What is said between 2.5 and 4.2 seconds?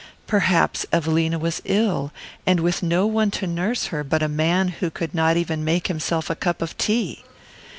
with no one to nurse her